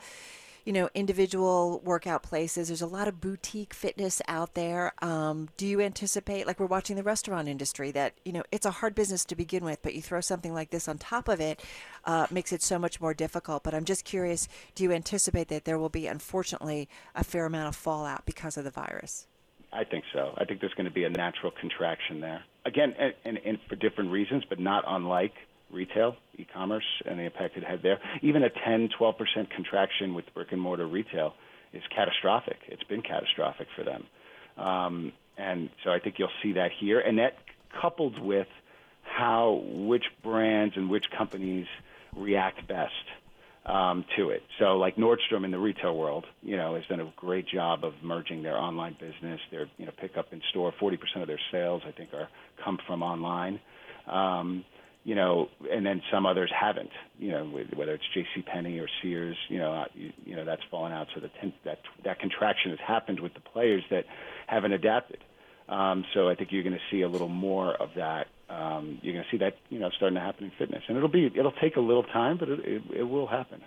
you 0.68 0.74
know, 0.74 0.90
individual 0.92 1.80
workout 1.82 2.22
places. 2.22 2.68
There's 2.68 2.82
a 2.82 2.86
lot 2.86 3.08
of 3.08 3.22
boutique 3.22 3.72
fitness 3.72 4.20
out 4.28 4.52
there. 4.52 4.92
Um, 5.00 5.48
do 5.56 5.66
you 5.66 5.80
anticipate, 5.80 6.46
like 6.46 6.60
we're 6.60 6.66
watching 6.66 6.94
the 6.94 7.02
restaurant 7.02 7.48
industry, 7.48 7.90
that, 7.92 8.12
you 8.22 8.32
know, 8.32 8.42
it's 8.52 8.66
a 8.66 8.70
hard 8.70 8.94
business 8.94 9.24
to 9.24 9.34
begin 9.34 9.64
with, 9.64 9.80
but 9.80 9.94
you 9.94 10.02
throw 10.02 10.20
something 10.20 10.52
like 10.52 10.68
this 10.68 10.86
on 10.86 10.98
top 10.98 11.26
of 11.26 11.40
it, 11.40 11.64
uh, 12.04 12.26
makes 12.30 12.52
it 12.52 12.62
so 12.62 12.78
much 12.78 13.00
more 13.00 13.14
difficult. 13.14 13.62
But 13.62 13.74
I'm 13.74 13.86
just 13.86 14.04
curious, 14.04 14.46
do 14.74 14.84
you 14.84 14.92
anticipate 14.92 15.48
that 15.48 15.64
there 15.64 15.78
will 15.78 15.88
be, 15.88 16.06
unfortunately, 16.06 16.86
a 17.14 17.24
fair 17.24 17.46
amount 17.46 17.68
of 17.68 17.74
fallout 17.74 18.26
because 18.26 18.58
of 18.58 18.64
the 18.64 18.70
virus? 18.70 19.26
I 19.72 19.84
think 19.84 20.04
so. 20.12 20.34
I 20.36 20.44
think 20.44 20.60
there's 20.60 20.74
going 20.74 20.84
to 20.84 20.92
be 20.92 21.04
a 21.04 21.10
natural 21.10 21.50
contraction 21.58 22.20
there. 22.20 22.42
Again, 22.66 22.94
and, 22.98 23.14
and, 23.24 23.38
and 23.38 23.58
for 23.70 23.76
different 23.76 24.10
reasons, 24.10 24.44
but 24.46 24.60
not 24.60 24.84
unlike 24.86 25.32
retail, 25.70 26.16
e-commerce, 26.36 26.84
and 27.04 27.18
the 27.18 27.24
impact 27.24 27.56
it 27.56 27.64
had 27.64 27.82
there. 27.82 27.98
Even 28.22 28.42
a 28.42 28.50
10, 28.50 28.90
12% 28.98 29.14
contraction 29.54 30.14
with 30.14 30.24
brick 30.34 30.48
and 30.52 30.60
mortar 30.60 30.86
retail 30.86 31.34
is 31.72 31.82
catastrophic. 31.94 32.56
It's 32.68 32.84
been 32.84 33.02
catastrophic 33.02 33.68
for 33.76 33.84
them. 33.84 34.06
Um, 34.56 35.12
and 35.36 35.70
so 35.84 35.90
I 35.90 35.98
think 35.98 36.16
you'll 36.18 36.28
see 36.42 36.54
that 36.54 36.70
here. 36.80 37.00
And 37.00 37.18
that 37.18 37.34
coupled 37.80 38.18
with 38.18 38.48
how 39.02 39.62
which 39.64 40.04
brands 40.22 40.74
and 40.76 40.90
which 40.90 41.04
companies 41.16 41.66
react 42.16 42.66
best 42.66 42.92
um, 43.66 44.04
to 44.16 44.30
it. 44.30 44.42
So 44.58 44.76
like 44.76 44.96
Nordstrom 44.96 45.44
in 45.44 45.50
the 45.50 45.58
retail 45.58 45.96
world, 45.96 46.24
you 46.42 46.56
know, 46.56 46.74
has 46.74 46.84
done 46.86 47.00
a 47.00 47.12
great 47.16 47.46
job 47.46 47.84
of 47.84 47.92
merging 48.02 48.42
their 48.42 48.56
online 48.56 48.96
business. 48.98 49.40
Their 49.50 49.66
you 49.76 49.86
know 49.86 49.92
pickup 50.00 50.32
in 50.32 50.40
store, 50.50 50.72
40% 50.80 50.98
of 51.20 51.26
their 51.28 51.40
sales 51.52 51.82
I 51.86 51.92
think 51.92 52.12
are 52.14 52.28
come 52.64 52.78
from 52.86 53.02
online. 53.02 53.60
Um, 54.06 54.64
you 55.08 55.14
know, 55.14 55.48
and 55.72 55.86
then 55.86 56.02
some 56.12 56.26
others 56.26 56.52
haven't, 56.54 56.90
you 57.18 57.30
know, 57.30 57.46
whether 57.74 57.94
it's 57.94 58.04
J.C. 58.12 58.42
Penney 58.42 58.78
or 58.78 58.86
Sears, 59.00 59.38
you 59.48 59.56
know, 59.56 59.86
you, 59.94 60.12
you 60.26 60.36
know 60.36 60.44
that's 60.44 60.60
fallen 60.70 60.92
out. 60.92 61.06
So 61.14 61.20
the 61.22 61.30
ten, 61.40 61.54
that 61.64 61.78
that 62.04 62.20
contraction 62.20 62.72
has 62.72 62.78
happened 62.86 63.18
with 63.20 63.32
the 63.32 63.40
players 63.40 63.82
that 63.90 64.04
haven't 64.46 64.72
adapted. 64.72 65.24
Um, 65.66 66.04
so 66.12 66.28
I 66.28 66.34
think 66.34 66.52
you're 66.52 66.62
going 66.62 66.74
to 66.74 66.94
see 66.94 67.00
a 67.00 67.08
little 67.08 67.30
more 67.30 67.72
of 67.72 67.88
that. 67.96 68.26
Um, 68.50 68.98
you're 69.00 69.14
going 69.14 69.24
to 69.24 69.30
see 69.30 69.38
that, 69.38 69.56
you 69.70 69.78
know, 69.78 69.88
starting 69.96 70.16
to 70.16 70.20
happen 70.20 70.44
in 70.44 70.52
fitness, 70.58 70.82
and 70.88 70.98
it'll 70.98 71.08
be 71.08 71.24
it'll 71.34 71.52
take 71.52 71.76
a 71.76 71.80
little 71.80 72.02
time, 72.02 72.36
but 72.36 72.50
it, 72.50 72.60
it, 72.60 72.82
it 72.98 73.02
will 73.04 73.26
happen. 73.26 73.62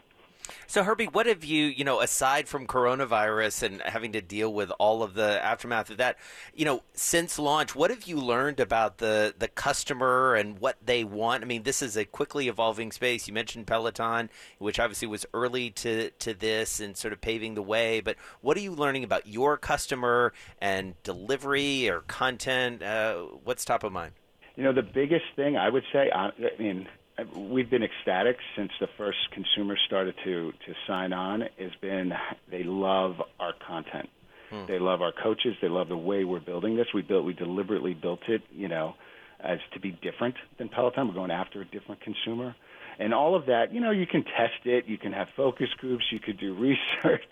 So 0.67 0.83
Herbie, 0.83 1.05
what 1.05 1.25
have 1.25 1.43
you, 1.43 1.65
you 1.65 1.83
know, 1.83 1.99
aside 1.99 2.47
from 2.47 2.65
coronavirus 2.65 3.63
and 3.63 3.81
having 3.81 4.13
to 4.13 4.21
deal 4.21 4.53
with 4.53 4.71
all 4.79 5.03
of 5.03 5.13
the 5.13 5.43
aftermath 5.43 5.89
of 5.89 5.97
that, 5.97 6.17
you 6.55 6.65
know, 6.65 6.83
since 6.93 7.37
launch, 7.37 7.75
what 7.75 7.89
have 7.89 8.03
you 8.03 8.17
learned 8.17 8.59
about 8.59 8.97
the 8.97 9.33
the 9.37 9.47
customer 9.47 10.35
and 10.35 10.59
what 10.59 10.77
they 10.85 11.03
want? 11.03 11.43
I 11.43 11.45
mean, 11.45 11.63
this 11.63 11.81
is 11.81 11.97
a 11.97 12.05
quickly 12.05 12.47
evolving 12.47 12.91
space. 12.91 13.27
You 13.27 13.33
mentioned 13.33 13.67
Peloton, 13.67 14.29
which 14.59 14.79
obviously 14.79 15.07
was 15.07 15.25
early 15.33 15.69
to 15.71 16.11
to 16.11 16.33
this 16.33 16.79
and 16.79 16.95
sort 16.95 17.13
of 17.13 17.21
paving 17.21 17.55
the 17.55 17.61
way, 17.61 17.99
but 17.99 18.15
what 18.41 18.57
are 18.57 18.61
you 18.61 18.73
learning 18.73 19.03
about 19.03 19.27
your 19.27 19.57
customer 19.57 20.33
and 20.59 20.95
delivery 21.03 21.89
or 21.89 22.01
content? 22.01 22.81
Uh, 22.81 23.15
what's 23.43 23.65
top 23.65 23.83
of 23.83 23.91
mind? 23.91 24.13
You 24.55 24.63
know, 24.63 24.73
the 24.73 24.81
biggest 24.83 25.25
thing 25.35 25.57
I 25.57 25.69
would 25.69 25.83
say, 25.93 26.11
I 26.11 26.31
mean, 26.59 26.87
we've 27.35 27.69
been 27.69 27.83
ecstatic 27.83 28.37
since 28.55 28.71
the 28.79 28.87
first 28.97 29.17
consumers 29.31 29.79
started 29.85 30.15
to 30.23 30.51
to 30.65 30.73
sign 30.87 31.13
on. 31.13 31.41
Has 31.59 31.71
been 31.81 32.13
they 32.49 32.63
love 32.63 33.15
our 33.39 33.53
content. 33.65 34.09
Hmm. 34.49 34.65
They 34.67 34.79
love 34.79 35.01
our 35.01 35.11
coaches. 35.11 35.55
They 35.61 35.69
love 35.69 35.87
the 35.89 35.97
way 35.97 36.23
we're 36.23 36.39
building 36.39 36.75
this. 36.75 36.87
We 36.93 37.01
built 37.01 37.25
we 37.25 37.33
deliberately 37.33 37.93
built 37.93 38.21
it, 38.27 38.41
you 38.51 38.67
know, 38.67 38.95
as 39.39 39.59
to 39.73 39.79
be 39.79 39.91
different 39.91 40.35
than 40.57 40.69
Peloton. 40.69 41.07
We're 41.07 41.13
going 41.13 41.31
after 41.31 41.61
a 41.61 41.65
different 41.65 42.01
consumer. 42.01 42.55
And 42.99 43.13
all 43.13 43.35
of 43.35 43.47
that, 43.47 43.73
you 43.73 43.79
know, 43.79 43.91
you 43.91 44.05
can 44.05 44.23
test 44.23 44.65
it, 44.65 44.85
you 44.85 44.97
can 44.97 45.13
have 45.13 45.27
focus 45.35 45.69
groups, 45.77 46.03
you 46.11 46.19
could 46.19 46.39
do 46.39 46.53
research. 46.59 47.23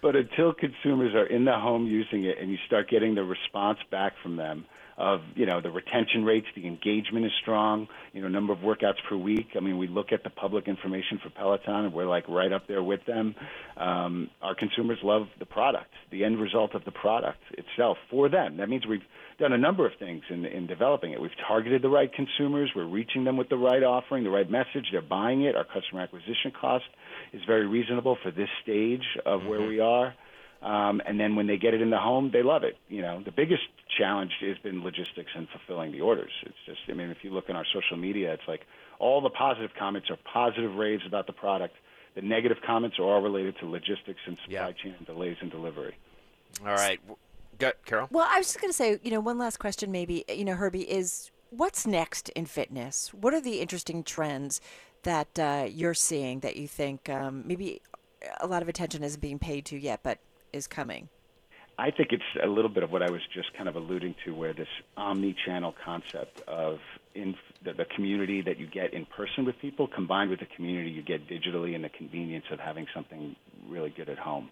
but 0.00 0.14
until 0.14 0.54
consumers 0.54 1.14
are 1.14 1.26
in 1.26 1.44
the 1.44 1.52
home 1.52 1.86
using 1.86 2.24
it 2.24 2.38
and 2.40 2.50
you 2.50 2.56
start 2.66 2.88
getting 2.88 3.14
the 3.14 3.24
response 3.24 3.78
back 3.90 4.12
from 4.22 4.36
them, 4.36 4.64
of 5.00 5.20
you 5.34 5.46
know 5.46 5.60
the 5.62 5.70
retention 5.70 6.24
rates, 6.24 6.46
the 6.54 6.66
engagement 6.66 7.24
is 7.24 7.32
strong. 7.40 7.88
You 8.12 8.20
know, 8.20 8.28
number 8.28 8.52
of 8.52 8.58
workouts 8.58 8.98
per 9.08 9.16
week. 9.16 9.48
I 9.56 9.60
mean, 9.60 9.78
we 9.78 9.88
look 9.88 10.12
at 10.12 10.22
the 10.22 10.30
public 10.30 10.68
information 10.68 11.18
for 11.22 11.30
Peloton, 11.30 11.86
and 11.86 11.94
we're 11.94 12.06
like 12.06 12.28
right 12.28 12.52
up 12.52 12.68
there 12.68 12.82
with 12.82 13.00
them. 13.06 13.34
Um, 13.78 14.28
our 14.42 14.54
consumers 14.54 14.98
love 15.02 15.28
the 15.38 15.46
product, 15.46 15.90
the 16.10 16.24
end 16.24 16.38
result 16.38 16.74
of 16.74 16.84
the 16.84 16.90
product 16.90 17.38
itself 17.56 17.96
for 18.10 18.28
them. 18.28 18.58
That 18.58 18.68
means 18.68 18.86
we've 18.86 19.00
done 19.38 19.54
a 19.54 19.58
number 19.58 19.86
of 19.86 19.92
things 19.98 20.22
in, 20.28 20.44
in 20.44 20.66
developing 20.66 21.12
it. 21.12 21.20
We've 21.20 21.30
targeted 21.48 21.80
the 21.80 21.88
right 21.88 22.12
consumers. 22.12 22.70
We're 22.76 22.84
reaching 22.84 23.24
them 23.24 23.38
with 23.38 23.48
the 23.48 23.56
right 23.56 23.82
offering, 23.82 24.22
the 24.22 24.30
right 24.30 24.50
message. 24.50 24.86
They're 24.92 25.00
buying 25.00 25.44
it. 25.44 25.56
Our 25.56 25.64
customer 25.64 26.02
acquisition 26.02 26.52
cost 26.60 26.84
is 27.32 27.40
very 27.46 27.66
reasonable 27.66 28.18
for 28.22 28.30
this 28.30 28.50
stage 28.62 29.04
of 29.24 29.40
mm-hmm. 29.40 29.48
where 29.48 29.66
we 29.66 29.80
are. 29.80 30.14
Um, 30.62 31.00
and 31.06 31.18
then 31.18 31.36
when 31.36 31.46
they 31.46 31.56
get 31.56 31.72
it 31.72 31.80
in 31.80 31.90
the 31.90 31.98
home, 31.98 32.30
they 32.32 32.42
love 32.42 32.64
it. 32.64 32.76
You 32.88 33.00
know, 33.00 33.22
the 33.24 33.32
biggest 33.32 33.62
challenge 33.96 34.32
has 34.40 34.58
been 34.58 34.82
logistics 34.82 35.30
and 35.34 35.48
fulfilling 35.48 35.92
the 35.92 36.02
orders. 36.02 36.32
It's 36.42 36.54
just, 36.66 36.80
I 36.88 36.92
mean, 36.92 37.10
if 37.10 37.18
you 37.22 37.30
look 37.30 37.48
in 37.48 37.56
our 37.56 37.64
social 37.72 37.96
media, 37.96 38.34
it's 38.34 38.46
like 38.46 38.62
all 38.98 39.22
the 39.22 39.30
positive 39.30 39.70
comments 39.78 40.10
are 40.10 40.18
positive 40.30 40.74
raves 40.74 41.02
about 41.06 41.26
the 41.26 41.32
product. 41.32 41.76
The 42.14 42.22
negative 42.22 42.58
comments 42.66 42.98
are 42.98 43.04
all 43.04 43.22
related 43.22 43.56
to 43.60 43.66
logistics 43.66 44.20
and 44.26 44.36
supply 44.44 44.68
yeah. 44.68 44.72
chain 44.72 44.94
and 44.98 45.06
delays 45.06 45.36
in 45.40 45.48
delivery. 45.48 45.96
All 46.60 46.74
right. 46.74 47.00
Go, 47.58 47.72
Carol? 47.86 48.08
Well, 48.10 48.26
I 48.28 48.38
was 48.38 48.48
just 48.48 48.60
going 48.60 48.70
to 48.70 48.76
say, 48.76 48.98
you 49.02 49.10
know, 49.10 49.20
one 49.20 49.38
last 49.38 49.58
question 49.58 49.90
maybe, 49.90 50.24
you 50.28 50.44
know, 50.44 50.56
Herbie, 50.56 50.90
is 50.90 51.30
what's 51.50 51.86
next 51.86 52.28
in 52.30 52.46
fitness? 52.46 53.14
What 53.14 53.32
are 53.32 53.40
the 53.40 53.60
interesting 53.60 54.02
trends 54.02 54.60
that 55.04 55.38
uh, 55.38 55.66
you're 55.70 55.94
seeing 55.94 56.40
that 56.40 56.56
you 56.56 56.68
think 56.68 57.08
um, 57.08 57.44
maybe 57.46 57.80
a 58.40 58.46
lot 58.46 58.60
of 58.60 58.68
attention 58.68 59.02
isn't 59.02 59.20
being 59.20 59.38
paid 59.38 59.64
to 59.66 59.78
yet, 59.78 60.00
but 60.02 60.18
is 60.52 60.66
coming? 60.66 61.08
I 61.78 61.90
think 61.90 62.12
it's 62.12 62.22
a 62.42 62.46
little 62.46 62.68
bit 62.68 62.82
of 62.82 62.92
what 62.92 63.02
I 63.02 63.10
was 63.10 63.22
just 63.32 63.54
kind 63.54 63.66
of 63.66 63.74
alluding 63.74 64.14
to, 64.26 64.34
where 64.34 64.52
this 64.52 64.68
omni-channel 64.98 65.74
concept 65.82 66.42
of 66.46 66.78
in 67.14 67.34
the, 67.64 67.72
the 67.72 67.86
community 67.86 68.42
that 68.42 68.58
you 68.58 68.66
get 68.66 68.92
in 68.92 69.06
person 69.06 69.46
with 69.46 69.58
people, 69.60 69.88
combined 69.88 70.28
with 70.28 70.40
the 70.40 70.46
community 70.56 70.90
you 70.90 71.02
get 71.02 71.26
digitally, 71.26 71.74
and 71.74 71.82
the 71.82 71.88
convenience 71.88 72.44
of 72.50 72.60
having 72.60 72.86
something 72.94 73.34
really 73.66 73.88
good 73.88 74.10
at 74.10 74.18
home. 74.18 74.50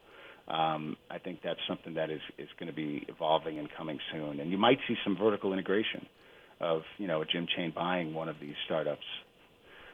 Um, 0.49 0.97
I 1.11 1.19
think 1.19 1.41
that's 1.43 1.61
something 1.69 1.95
that 1.95 2.11
is 2.11 2.23
is 2.39 2.49
going 2.59 2.69
to 2.69 2.75
be 2.75 3.05
evolving 3.09 3.59
and 3.59 3.69
coming 3.77 3.99
soon. 4.11 4.41
And 4.41 4.51
you 4.51 4.57
might 4.57 4.79
see 4.89 4.97
some 5.05 5.15
vertical 5.15 5.53
integration 5.53 6.07
of 6.61 6.83
you 6.97 7.07
know 7.07 7.21
a 7.21 7.27
gym 7.27 7.47
chain 7.55 7.73
buying 7.77 8.15
one 8.15 8.31
of 8.31 8.41
these 8.41 8.55
startups. 8.65 9.05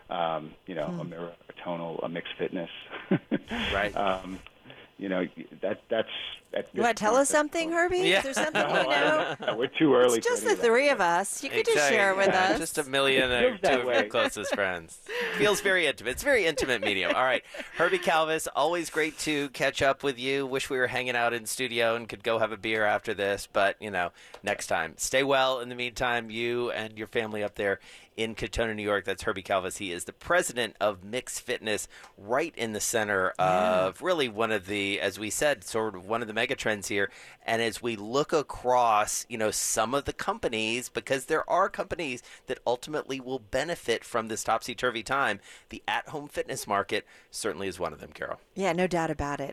Um, 0.08 0.52
you 0.66 0.74
know, 0.74 0.86
a 0.86 1.04
mirror, 1.04 1.32
a 1.48 1.64
tonal, 1.64 1.98
a 2.02 2.08
mixed 2.08 2.34
fitness. 2.38 2.70
right. 3.72 3.96
Um, 3.96 4.38
you 5.04 5.10
know 5.10 5.28
that 5.60 5.82
that's. 5.90 6.08
you 6.72 6.80
want 6.80 6.96
to 6.96 7.04
tell 7.04 7.14
us 7.14 7.28
something, 7.28 7.70
Herbie? 7.70 7.98
Yeah. 7.98 8.18
Is 8.18 8.24
there 8.24 8.32
something 8.32 8.62
no, 8.62 8.84
we 8.84 8.88
know? 8.88 9.36
No, 9.46 9.56
we're 9.58 9.66
too 9.66 9.94
early. 9.94 10.16
It's 10.16 10.26
just 10.26 10.46
the 10.46 10.56
three 10.56 10.88
of 10.88 10.98
us. 10.98 11.44
You 11.44 11.50
could 11.50 11.66
just 11.66 11.90
share 11.90 12.14
with 12.14 12.28
yeah, 12.28 12.52
us. 12.52 12.58
Just 12.58 12.78
a 12.78 12.84
million 12.84 13.30
or 13.30 13.58
two 13.58 13.68
of 13.68 13.84
your 13.84 14.04
closest 14.04 14.54
friends. 14.54 14.98
Feels 15.36 15.60
very 15.60 15.86
intimate. 15.86 16.12
It's 16.12 16.22
very 16.22 16.46
intimate 16.46 16.80
medium. 16.80 17.14
All 17.14 17.22
right, 17.22 17.42
Herbie 17.76 17.98
Calves, 17.98 18.48
always 18.56 18.88
great 18.88 19.18
to 19.18 19.50
catch 19.50 19.82
up 19.82 20.02
with 20.02 20.18
you. 20.18 20.46
Wish 20.46 20.70
we 20.70 20.78
were 20.78 20.86
hanging 20.86 21.16
out 21.16 21.34
in 21.34 21.44
studio 21.44 21.96
and 21.96 22.08
could 22.08 22.24
go 22.24 22.38
have 22.38 22.50
a 22.50 22.56
beer 22.56 22.86
after 22.86 23.12
this, 23.12 23.46
but 23.52 23.76
you 23.80 23.90
know, 23.90 24.10
next 24.42 24.68
time. 24.68 24.94
Stay 24.96 25.22
well. 25.22 25.60
In 25.60 25.68
the 25.68 25.74
meantime, 25.74 26.30
you 26.30 26.70
and 26.70 26.96
your 26.96 27.08
family 27.08 27.44
up 27.44 27.56
there 27.56 27.78
in 28.16 28.34
Katonah, 28.34 28.74
New 28.74 28.82
York. 28.82 29.04
That's 29.04 29.24
Herbie 29.24 29.42
Calves. 29.42 29.78
He 29.78 29.92
is 29.92 30.04
the 30.04 30.12
president 30.12 30.76
of 30.80 31.02
MYX 31.02 31.40
Fitness, 31.40 31.88
right 32.16 32.54
in 32.56 32.72
the 32.72 32.80
center 32.80 33.30
of 33.38 34.00
really 34.00 34.28
one 34.28 34.52
of 34.52 34.66
the, 34.66 34.93
as 35.00 35.18
we 35.18 35.30
said, 35.30 35.64
sort 35.64 35.94
of 35.94 36.06
one 36.06 36.22
of 36.22 36.28
the 36.28 36.34
mega 36.34 36.54
trends 36.54 36.88
here. 36.88 37.10
And 37.44 37.60
as 37.60 37.82
we 37.82 37.96
look 37.96 38.32
across, 38.32 39.26
you 39.28 39.38
know, 39.38 39.50
some 39.50 39.94
of 39.94 40.04
the 40.04 40.12
companies, 40.12 40.88
because 40.88 41.26
there 41.26 41.48
are 41.48 41.68
companies 41.68 42.22
that 42.46 42.58
ultimately 42.66 43.20
will 43.20 43.38
benefit 43.38 44.04
from 44.04 44.28
this 44.28 44.44
topsy 44.44 44.74
turvy 44.74 45.02
time, 45.02 45.40
the 45.68 45.82
at 45.86 46.08
home 46.08 46.28
fitness 46.28 46.66
market 46.66 47.06
certainly 47.30 47.68
is 47.68 47.78
one 47.78 47.92
of 47.92 48.00
them, 48.00 48.10
Carol. 48.12 48.40
Yeah, 48.54 48.72
no 48.72 48.86
doubt 48.86 49.10
about 49.10 49.40
it. 49.40 49.52